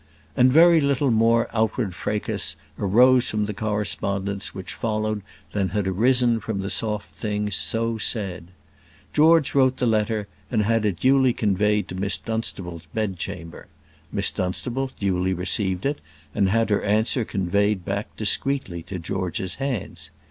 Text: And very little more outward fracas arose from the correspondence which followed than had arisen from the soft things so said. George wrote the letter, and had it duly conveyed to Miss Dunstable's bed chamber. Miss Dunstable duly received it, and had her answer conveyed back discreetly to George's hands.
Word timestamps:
And 0.35 0.51
very 0.51 0.81
little 0.81 1.11
more 1.11 1.47
outward 1.53 1.93
fracas 1.93 2.55
arose 2.79 3.29
from 3.29 3.45
the 3.45 3.53
correspondence 3.53 4.51
which 4.51 4.73
followed 4.73 5.21
than 5.51 5.69
had 5.69 5.85
arisen 5.85 6.39
from 6.39 6.61
the 6.61 6.71
soft 6.71 7.13
things 7.13 7.55
so 7.55 7.99
said. 7.99 8.47
George 9.13 9.53
wrote 9.53 9.77
the 9.77 9.85
letter, 9.85 10.27
and 10.49 10.63
had 10.63 10.85
it 10.85 10.99
duly 10.99 11.33
conveyed 11.33 11.87
to 11.87 11.93
Miss 11.93 12.17
Dunstable's 12.17 12.87
bed 12.95 13.17
chamber. 13.17 13.67
Miss 14.11 14.31
Dunstable 14.31 14.89
duly 14.99 15.35
received 15.35 15.85
it, 15.85 16.01
and 16.33 16.49
had 16.49 16.71
her 16.71 16.81
answer 16.81 17.23
conveyed 17.23 17.85
back 17.85 18.07
discreetly 18.17 18.81
to 18.81 18.97
George's 18.97 19.57
hands. 19.61 20.09